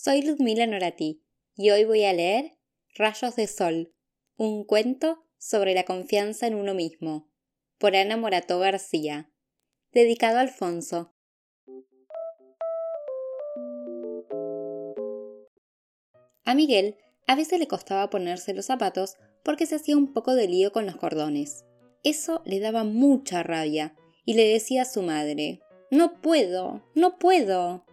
soy 0.00 0.22
Ludmila 0.22 0.64
Norati 0.64 1.24
y 1.56 1.70
hoy 1.70 1.84
voy 1.84 2.04
a 2.04 2.12
leer 2.12 2.56
Rayos 2.94 3.34
de 3.34 3.48
Sol, 3.48 3.92
un 4.36 4.64
cuento 4.64 5.24
sobre 5.38 5.74
la 5.74 5.84
confianza 5.84 6.46
en 6.46 6.54
uno 6.54 6.72
mismo, 6.72 7.28
por 7.78 7.96
Ana 7.96 8.16
Morató 8.16 8.60
García, 8.60 9.32
dedicado 9.90 10.38
a 10.38 10.42
Alfonso. 10.42 11.16
A 16.44 16.54
Miguel 16.54 16.96
a 17.26 17.34
veces 17.34 17.58
le 17.58 17.66
costaba 17.66 18.08
ponerse 18.08 18.54
los 18.54 18.66
zapatos 18.66 19.16
porque 19.42 19.66
se 19.66 19.74
hacía 19.74 19.96
un 19.96 20.12
poco 20.12 20.36
de 20.36 20.46
lío 20.46 20.70
con 20.70 20.86
los 20.86 20.96
cordones. 20.96 21.64
Eso 22.04 22.40
le 22.44 22.60
daba 22.60 22.84
mucha 22.84 23.42
rabia 23.42 23.96
y 24.24 24.34
le 24.34 24.46
decía 24.46 24.82
a 24.82 24.84
su 24.84 25.02
madre, 25.02 25.60
No 25.90 26.20
puedo, 26.20 26.84
no 26.94 27.18
puedo. 27.18 27.84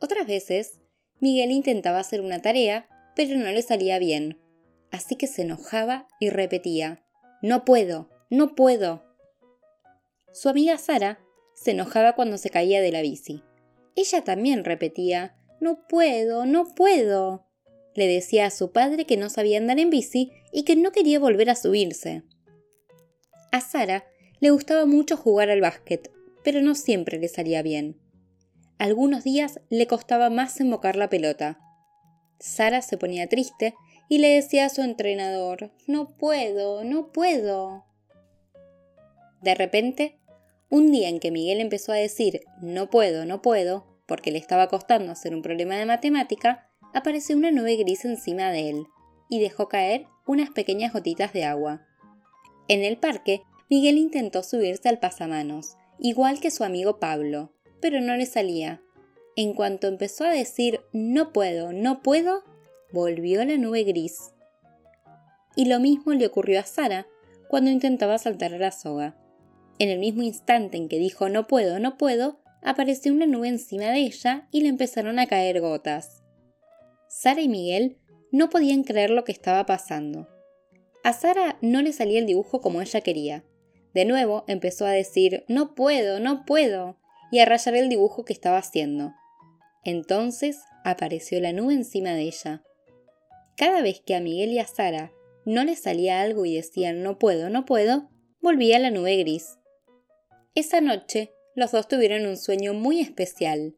Otras 0.00 0.26
veces, 0.26 0.77
Miguel 1.20 1.50
intentaba 1.50 1.98
hacer 1.98 2.20
una 2.20 2.40
tarea, 2.40 2.88
pero 3.16 3.36
no 3.36 3.50
le 3.50 3.62
salía 3.62 3.98
bien, 3.98 4.38
así 4.90 5.16
que 5.16 5.26
se 5.26 5.42
enojaba 5.42 6.06
y 6.20 6.30
repetía, 6.30 7.04
No 7.42 7.64
puedo, 7.64 8.08
no 8.30 8.54
puedo. 8.54 9.04
Su 10.32 10.48
amiga 10.48 10.78
Sara 10.78 11.20
se 11.54 11.72
enojaba 11.72 12.14
cuando 12.14 12.38
se 12.38 12.50
caía 12.50 12.80
de 12.80 12.92
la 12.92 13.02
bici. 13.02 13.42
Ella 13.96 14.22
también 14.22 14.64
repetía, 14.64 15.36
No 15.60 15.86
puedo, 15.88 16.46
no 16.46 16.74
puedo. 16.74 17.46
Le 17.94 18.06
decía 18.06 18.46
a 18.46 18.50
su 18.50 18.70
padre 18.70 19.06
que 19.06 19.16
no 19.16 19.28
sabía 19.28 19.58
andar 19.58 19.80
en 19.80 19.90
bici 19.90 20.30
y 20.52 20.62
que 20.62 20.76
no 20.76 20.92
quería 20.92 21.18
volver 21.18 21.50
a 21.50 21.56
subirse. 21.56 22.22
A 23.50 23.60
Sara 23.60 24.04
le 24.38 24.50
gustaba 24.50 24.86
mucho 24.86 25.16
jugar 25.16 25.50
al 25.50 25.60
básquet, 25.60 26.12
pero 26.44 26.62
no 26.62 26.76
siempre 26.76 27.18
le 27.18 27.26
salía 27.26 27.62
bien. 27.62 27.98
Algunos 28.78 29.24
días 29.24 29.60
le 29.70 29.88
costaba 29.88 30.30
más 30.30 30.60
embocar 30.60 30.94
la 30.94 31.10
pelota. 31.10 31.58
Sara 32.38 32.80
se 32.80 32.96
ponía 32.96 33.28
triste 33.28 33.74
y 34.08 34.18
le 34.18 34.28
decía 34.28 34.66
a 34.66 34.68
su 34.68 34.82
entrenador 34.82 35.72
No 35.88 36.16
puedo, 36.16 36.84
no 36.84 37.10
puedo. 37.10 37.84
De 39.42 39.56
repente, 39.56 40.18
un 40.70 40.92
día 40.92 41.08
en 41.08 41.18
que 41.18 41.32
Miguel 41.32 41.60
empezó 41.60 41.90
a 41.90 41.96
decir 41.96 42.42
No 42.62 42.88
puedo, 42.88 43.26
no 43.26 43.42
puedo, 43.42 43.98
porque 44.06 44.30
le 44.30 44.38
estaba 44.38 44.68
costando 44.68 45.10
hacer 45.10 45.34
un 45.34 45.42
problema 45.42 45.76
de 45.76 45.86
matemática, 45.86 46.70
apareció 46.94 47.36
una 47.36 47.50
nube 47.50 47.76
gris 47.76 48.04
encima 48.04 48.52
de 48.52 48.70
él 48.70 48.86
y 49.28 49.40
dejó 49.40 49.68
caer 49.68 50.06
unas 50.24 50.50
pequeñas 50.50 50.92
gotitas 50.92 51.32
de 51.32 51.44
agua. 51.44 51.84
En 52.68 52.84
el 52.84 52.96
parque, 52.96 53.42
Miguel 53.68 53.98
intentó 53.98 54.44
subirse 54.44 54.88
al 54.88 55.00
pasamanos, 55.00 55.76
igual 55.98 56.38
que 56.38 56.50
su 56.50 56.64
amigo 56.64 57.00
Pablo, 57.00 57.52
pero 57.80 58.00
no 58.00 58.16
le 58.16 58.26
salía. 58.26 58.82
En 59.36 59.54
cuanto 59.54 59.86
empezó 59.86 60.24
a 60.24 60.30
decir 60.30 60.80
no 60.92 61.32
puedo, 61.32 61.72
no 61.72 62.02
puedo, 62.02 62.42
volvió 62.92 63.44
la 63.44 63.56
nube 63.56 63.84
gris. 63.84 64.32
Y 65.54 65.66
lo 65.66 65.80
mismo 65.80 66.12
le 66.12 66.26
ocurrió 66.26 66.60
a 66.60 66.64
Sara 66.64 67.06
cuando 67.48 67.70
intentaba 67.70 68.18
saltar 68.18 68.54
a 68.54 68.58
la 68.58 68.72
soga. 68.72 69.16
En 69.78 69.90
el 69.90 69.98
mismo 69.98 70.22
instante 70.22 70.76
en 70.76 70.88
que 70.88 70.98
dijo 70.98 71.28
no 71.28 71.46
puedo, 71.46 71.78
no 71.78 71.96
puedo, 71.96 72.40
apareció 72.62 73.12
una 73.12 73.26
nube 73.26 73.48
encima 73.48 73.86
de 73.86 74.00
ella 74.00 74.48
y 74.50 74.62
le 74.62 74.68
empezaron 74.68 75.18
a 75.18 75.26
caer 75.26 75.60
gotas. 75.60 76.22
Sara 77.08 77.40
y 77.40 77.48
Miguel 77.48 77.98
no 78.32 78.50
podían 78.50 78.82
creer 78.82 79.10
lo 79.10 79.24
que 79.24 79.32
estaba 79.32 79.66
pasando. 79.66 80.28
A 81.04 81.12
Sara 81.12 81.58
no 81.62 81.80
le 81.80 81.92
salía 81.92 82.18
el 82.18 82.26
dibujo 82.26 82.60
como 82.60 82.82
ella 82.82 83.00
quería. 83.00 83.44
De 83.94 84.04
nuevo 84.04 84.44
empezó 84.46 84.84
a 84.84 84.90
decir 84.90 85.44
no 85.48 85.74
puedo, 85.74 86.20
no 86.20 86.44
puedo, 86.44 86.98
y 87.30 87.40
a 87.40 87.44
rayar 87.44 87.74
el 87.76 87.88
dibujo 87.88 88.24
que 88.24 88.32
estaba 88.32 88.58
haciendo. 88.58 89.12
Entonces 89.84 90.58
apareció 90.84 91.40
la 91.40 91.52
nube 91.52 91.74
encima 91.74 92.10
de 92.10 92.22
ella. 92.22 92.62
Cada 93.56 93.82
vez 93.82 94.00
que 94.04 94.14
a 94.14 94.20
Miguel 94.20 94.52
y 94.52 94.58
a 94.58 94.66
Sara 94.66 95.12
no 95.44 95.64
les 95.64 95.80
salía 95.80 96.20
algo 96.20 96.44
y 96.44 96.56
decían 96.56 97.02
no 97.02 97.18
puedo, 97.18 97.50
no 97.50 97.64
puedo, 97.64 98.10
volvía 98.40 98.78
la 98.78 98.90
nube 98.90 99.16
gris. 99.16 99.58
Esa 100.54 100.80
noche 100.80 101.32
los 101.54 101.72
dos 101.72 101.88
tuvieron 101.88 102.26
un 102.26 102.36
sueño 102.36 102.74
muy 102.74 103.00
especial. 103.00 103.76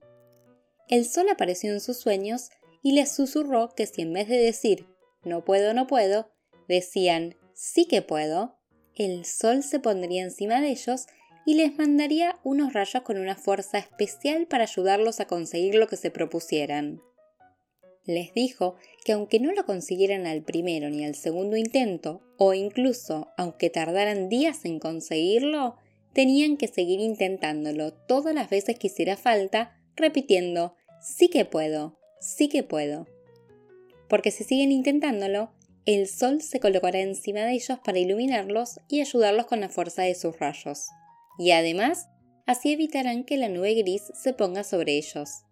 El 0.89 1.05
sol 1.05 1.29
apareció 1.31 1.73
en 1.73 1.81
sus 1.81 1.99
sueños 1.99 2.51
y 2.83 2.93
les 2.93 3.13
susurró 3.13 3.71
que 3.75 3.87
si 3.87 4.03
en 4.03 4.13
vez 4.13 4.29
de 4.29 4.39
decir 4.39 4.87
no 5.23 5.45
puedo, 5.45 5.75
no 5.75 5.87
puedo, 5.87 6.33
decían 6.69 7.37
sí 7.55 7.87
que 7.87 8.03
puedo, 8.03 8.59
el 8.95 9.25
sol 9.25 9.63
se 9.63 9.81
pondría 9.81 10.23
encima 10.23 10.61
de 10.61 10.71
ellos 10.71 11.07
y 11.47 11.55
les 11.55 11.77
mandaría 11.77 12.39
unos 12.45 12.73
rayos 12.73 13.03
con 13.03 13.19
una 13.19 13.37
fuerza 13.37 13.79
especial 13.79 14.47
para 14.47 14.65
ayudarlos 14.65 15.21
a 15.21 15.27
conseguir 15.27 15.75
lo 15.75 15.89
que 15.89 15.97
se 15.97 16.11
propusieran. 16.11 17.01
Les 18.05 18.33
dijo 18.35 18.77
que 19.05 19.13
aunque 19.13 19.41
no 19.41 19.53
lo 19.53 19.65
consiguieran 19.67 20.27
al 20.27 20.43
primero 20.43 20.91
ni 20.91 21.05
al 21.05 21.15
segundo 21.15 21.57
intento, 21.57 22.23
o 22.39 22.55
incluso 22.55 23.29
aunque 23.37 23.71
tardaran 23.71 24.29
días 24.29 24.65
en 24.65 24.79
conseguirlo, 24.79 25.77
tenían 26.13 26.57
que 26.57 26.67
seguir 26.67 27.01
intentándolo 27.01 27.93
todas 27.93 28.35
las 28.35 28.51
veces 28.51 28.79
que 28.79 28.89
hiciera 28.89 29.17
falta, 29.17 29.77
repitiendo 29.97 30.75
sí 31.01 31.29
que 31.29 31.45
puedo, 31.45 31.99
sí 32.21 32.49
que 32.49 32.63
puedo. 32.63 33.07
Porque 34.09 34.31
si 34.31 34.45
siguen 34.45 34.73
intentándolo, 34.73 35.53
el 35.87 36.09
sol 36.09 36.43
se 36.43 36.61
colocará 36.61 37.01
encima 37.01 37.41
de 37.41 37.53
ellos 37.53 37.79
para 37.85 37.99
iluminarlos 37.99 38.81
y 38.89 39.01
ayudarlos 39.01 39.47
con 39.47 39.61
la 39.61 39.69
fuerza 39.69 40.03
de 40.03 40.15
sus 40.15 40.39
rayos. 40.39 40.89
Y 41.41 41.53
además, 41.53 42.11
así 42.45 42.71
evitarán 42.71 43.25
que 43.25 43.39
la 43.39 43.49
nube 43.49 43.73
gris 43.73 44.13
se 44.13 44.35
ponga 44.35 44.63
sobre 44.63 44.99
ellos. 44.99 45.47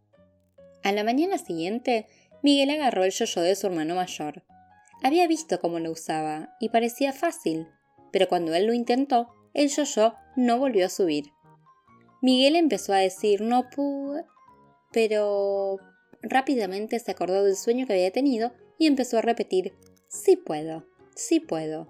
A 0.83 0.93
la 0.93 1.03
mañana 1.03 1.39
siguiente, 1.39 2.07
Miguel 2.43 2.69
agarró 2.69 3.05
el 3.05 3.11
yoyo 3.11 3.41
de 3.41 3.57
su 3.57 3.69
hermano 3.69 3.95
mayor. 3.95 4.45
Había 5.03 5.27
visto 5.27 5.59
cómo 5.61 5.79
lo 5.79 5.91
usaba 5.91 6.55
y 6.61 6.69
parecía 6.69 7.15
fácil, 7.15 7.69
pero 8.13 8.29
cuando 8.29 8.55
él 8.55 8.67
lo 8.67 8.75
intentó, 8.75 9.31
el 9.55 9.71
yoyo 9.71 10.13
no 10.37 10.59
volvió 10.59 10.85
a 10.85 10.91
subir. 10.91 11.33
Miguel 12.21 12.57
empezó 12.57 12.93
a 12.93 12.99
decir 12.99 13.41
no 13.41 13.71
pude, 13.71 14.27
pero 14.93 15.79
rápidamente 16.21 16.99
se 16.99 17.13
acordó 17.13 17.45
del 17.45 17.57
sueño 17.57 17.87
que 17.87 17.95
había 17.95 18.13
tenido 18.13 18.53
y 18.79 18.89
empezó 18.89 19.17
a 19.17 19.23
repetir 19.23 19.73
Sí 20.09 20.37
puedo, 20.37 20.85
sí 21.17 21.41
puedo. 21.41 21.89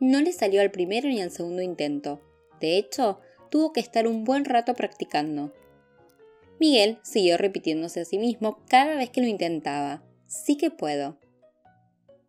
No 0.00 0.22
le 0.22 0.32
salió 0.32 0.62
al 0.62 0.70
primero 0.70 1.06
ni 1.08 1.20
al 1.20 1.30
segundo 1.30 1.60
intento. 1.60 2.22
De 2.64 2.78
hecho, 2.78 3.20
tuvo 3.50 3.74
que 3.74 3.80
estar 3.80 4.08
un 4.08 4.24
buen 4.24 4.46
rato 4.46 4.72
practicando. 4.72 5.52
Miguel 6.58 6.98
siguió 7.02 7.36
repitiéndose 7.36 8.00
a 8.00 8.04
sí 8.06 8.16
mismo 8.16 8.64
cada 8.68 8.96
vez 8.96 9.10
que 9.10 9.20
lo 9.20 9.26
intentaba. 9.26 10.02
Sí 10.26 10.56
que 10.56 10.70
puedo. 10.70 11.18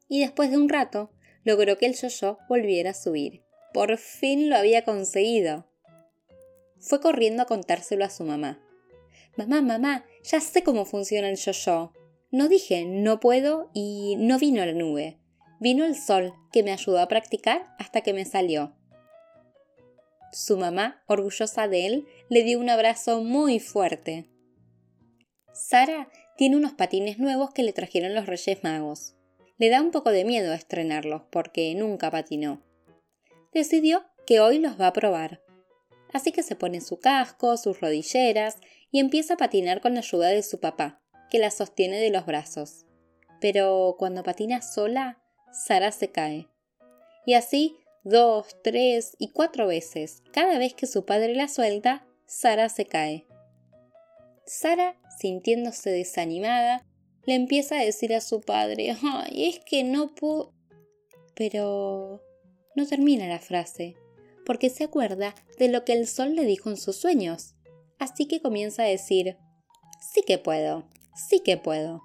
Y 0.09 0.19
después 0.19 0.51
de 0.51 0.57
un 0.57 0.67
rato, 0.67 1.09
logró 1.45 1.77
que 1.77 1.85
el 1.85 1.95
yo-yo 1.95 2.37
volviera 2.49 2.89
a 2.89 2.93
subir. 2.93 3.43
Por 3.73 3.97
fin 3.97 4.49
lo 4.49 4.57
había 4.57 4.83
conseguido. 4.83 5.69
Fue 6.79 6.99
corriendo 6.99 7.43
a 7.43 7.45
contárselo 7.45 8.03
a 8.03 8.09
su 8.09 8.25
mamá. 8.25 8.61
Mamá, 9.37 9.61
mamá, 9.61 10.05
ya 10.21 10.41
sé 10.41 10.63
cómo 10.63 10.83
funciona 10.83 11.29
el 11.29 11.37
yo-yo. 11.37 11.93
No 12.29 12.49
dije 12.49 12.83
no 12.83 13.21
puedo 13.21 13.69
y 13.73 14.17
no 14.17 14.37
vino 14.37 14.65
la 14.65 14.73
nube. 14.73 15.17
Vino 15.61 15.85
el 15.85 15.95
sol, 15.95 16.33
que 16.51 16.61
me 16.61 16.73
ayudó 16.73 16.99
a 16.99 17.07
practicar 17.07 17.73
hasta 17.79 18.01
que 18.01 18.11
me 18.11 18.25
salió. 18.25 18.75
Su 20.35 20.57
mamá, 20.57 21.01
orgullosa 21.07 21.69
de 21.69 21.85
él, 21.85 22.07
le 22.27 22.43
dio 22.43 22.59
un 22.59 22.69
abrazo 22.69 23.21
muy 23.23 23.61
fuerte. 23.61 24.29
Sara 25.53 26.09
tiene 26.35 26.57
unos 26.57 26.73
patines 26.73 27.19
nuevos 27.19 27.51
que 27.51 27.63
le 27.63 27.71
trajeron 27.71 28.13
los 28.13 28.25
Reyes 28.25 28.61
Magos. 28.61 29.15
Le 29.57 29.69
da 29.69 29.81
un 29.81 29.91
poco 29.91 30.11
de 30.11 30.25
miedo 30.25 30.51
estrenarlos 30.51 31.21
porque 31.31 31.73
nunca 31.73 32.11
patinó. 32.11 32.61
Decidió 33.53 34.03
que 34.27 34.41
hoy 34.41 34.59
los 34.59 34.77
va 34.77 34.87
a 34.87 34.93
probar. 34.93 35.41
Así 36.11 36.33
que 36.33 36.43
se 36.43 36.57
pone 36.57 36.81
su 36.81 36.99
casco, 36.99 37.55
sus 37.55 37.79
rodilleras 37.79 38.57
y 38.91 38.99
empieza 38.99 39.35
a 39.35 39.37
patinar 39.37 39.79
con 39.79 39.93
la 39.93 40.01
ayuda 40.01 40.27
de 40.27 40.43
su 40.43 40.59
papá, 40.59 41.01
que 41.31 41.39
la 41.39 41.49
sostiene 41.49 41.97
de 42.01 42.09
los 42.09 42.25
brazos. 42.25 42.85
Pero 43.39 43.95
cuando 43.97 44.21
patina 44.21 44.61
sola, 44.61 45.23
Sara 45.53 45.93
se 45.93 46.11
cae. 46.11 46.49
Y 47.25 47.35
así 47.35 47.77
dos, 48.05 48.55
tres 48.63 49.15
y 49.19 49.31
cuatro 49.31 49.67
veces. 49.67 50.23
Cada 50.31 50.57
vez 50.57 50.73
que 50.73 50.87
su 50.87 51.05
padre 51.05 51.35
la 51.35 51.49
suelta, 51.49 52.07
Sara 52.25 52.69
se 52.69 52.85
cae. 52.85 53.27
Sara, 54.45 54.95
sintiéndose 55.19 55.89
desanimada, 55.89 56.85
le 57.25 57.33
empieza 57.33 57.79
a 57.79 57.83
decir 57.83 58.13
a 58.13 58.21
su 58.21 58.41
padre, 58.41 58.95
ay, 59.03 59.49
es 59.49 59.59
que 59.59 59.83
no 59.83 60.13
puedo... 60.15 60.53
Pero... 61.35 62.21
no 62.75 62.85
termina 62.85 63.27
la 63.27 63.39
frase, 63.39 63.95
porque 64.45 64.69
se 64.69 64.83
acuerda 64.83 65.33
de 65.57 65.67
lo 65.67 65.83
que 65.83 65.93
el 65.93 66.07
sol 66.07 66.35
le 66.35 66.45
dijo 66.45 66.69
en 66.69 66.77
sus 66.77 66.95
sueños. 66.95 67.55
Así 67.97 68.27
que 68.27 68.41
comienza 68.41 68.83
a 68.83 68.87
decir, 68.87 69.37
sí 70.13 70.21
que 70.25 70.37
puedo, 70.37 70.87
sí 71.15 71.39
que 71.39 71.57
puedo. 71.57 72.01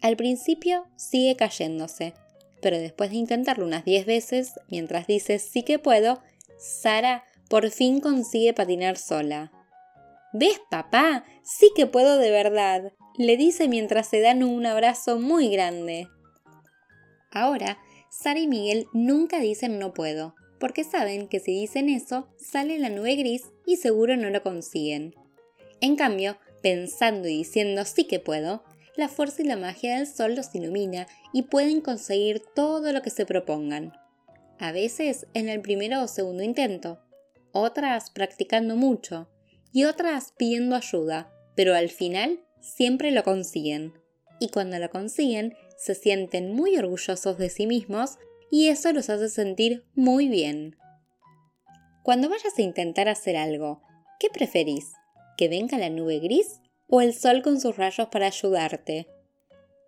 Al 0.00 0.16
principio 0.16 0.86
sigue 0.96 1.36
cayéndose, 1.36 2.14
pero 2.64 2.78
después 2.78 3.10
de 3.10 3.16
intentarlo 3.16 3.66
unas 3.66 3.84
10 3.84 4.06
veces, 4.06 4.54
mientras 4.70 5.06
dice 5.06 5.38
sí 5.38 5.64
que 5.64 5.78
puedo, 5.78 6.22
Sara 6.56 7.22
por 7.50 7.70
fin 7.70 8.00
consigue 8.00 8.54
patinar 8.54 8.96
sola. 8.96 9.52
¿Ves, 10.32 10.62
papá? 10.70 11.26
Sí 11.42 11.70
que 11.76 11.86
puedo 11.86 12.16
de 12.16 12.30
verdad. 12.30 12.94
le 13.18 13.36
dice 13.36 13.68
mientras 13.68 14.08
se 14.08 14.22
dan 14.22 14.42
un 14.42 14.64
abrazo 14.64 15.18
muy 15.18 15.50
grande. 15.50 16.08
Ahora, 17.30 17.76
Sara 18.08 18.40
y 18.40 18.48
Miguel 18.48 18.86
nunca 18.94 19.40
dicen 19.40 19.78
no 19.78 19.92
puedo, 19.92 20.34
porque 20.58 20.84
saben 20.84 21.28
que 21.28 21.40
si 21.40 21.52
dicen 21.52 21.90
eso, 21.90 22.28
sale 22.38 22.78
la 22.78 22.88
nube 22.88 23.14
gris 23.16 23.42
y 23.66 23.76
seguro 23.76 24.16
no 24.16 24.30
lo 24.30 24.42
consiguen. 24.42 25.14
En 25.82 25.96
cambio, 25.96 26.38
pensando 26.62 27.28
y 27.28 27.36
diciendo 27.36 27.84
sí 27.84 28.04
que 28.04 28.20
puedo, 28.20 28.64
la 28.96 29.08
fuerza 29.08 29.42
y 29.42 29.46
la 29.46 29.56
magia 29.56 29.96
del 29.96 30.06
sol 30.06 30.34
los 30.34 30.54
ilumina 30.54 31.06
y 31.32 31.42
pueden 31.42 31.80
conseguir 31.80 32.42
todo 32.54 32.92
lo 32.92 33.02
que 33.02 33.10
se 33.10 33.26
propongan. 33.26 33.92
A 34.58 34.72
veces 34.72 35.26
en 35.34 35.48
el 35.48 35.60
primero 35.60 36.02
o 36.02 36.08
segundo 36.08 36.42
intento, 36.42 37.00
otras 37.52 38.10
practicando 38.10 38.76
mucho 38.76 39.28
y 39.72 39.84
otras 39.84 40.32
pidiendo 40.36 40.76
ayuda, 40.76 41.32
pero 41.56 41.74
al 41.74 41.88
final 41.88 42.40
siempre 42.60 43.10
lo 43.10 43.24
consiguen. 43.24 43.94
Y 44.40 44.48
cuando 44.48 44.78
lo 44.78 44.90
consiguen, 44.90 45.54
se 45.76 45.94
sienten 45.94 46.52
muy 46.52 46.76
orgullosos 46.76 47.38
de 47.38 47.50
sí 47.50 47.66
mismos 47.66 48.18
y 48.50 48.68
eso 48.68 48.92
los 48.92 49.10
hace 49.10 49.28
sentir 49.28 49.84
muy 49.94 50.28
bien. 50.28 50.76
Cuando 52.02 52.28
vayas 52.28 52.58
a 52.58 52.62
intentar 52.62 53.08
hacer 53.08 53.36
algo, 53.36 53.82
¿qué 54.20 54.28
preferís? 54.30 54.92
¿Que 55.36 55.48
venga 55.48 55.78
la 55.78 55.90
nube 55.90 56.20
gris 56.20 56.60
o 56.94 57.00
el 57.00 57.12
sol 57.12 57.42
con 57.42 57.60
sus 57.60 57.76
rayos 57.76 58.06
para 58.06 58.28
ayudarte? 58.28 59.08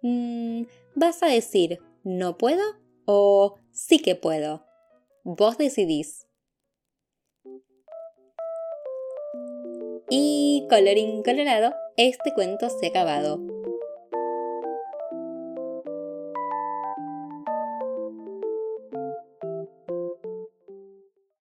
Mm, 0.03 0.63
¿Vas 0.97 1.23
a 1.23 1.29
decir 1.29 1.79
no 2.03 2.37
puedo 2.37 2.65
o 3.05 3.55
sí 3.71 4.01
que 4.01 4.17
puedo? 4.17 4.67
Vos 5.23 5.57
decidís. 5.57 6.27
Y 10.11 10.67
colorín 10.69 11.23
colorado, 11.23 11.75
este 11.97 12.35
cuento 12.35 12.69
se 12.71 12.87
ha 12.87 12.89
acabado. 12.91 13.56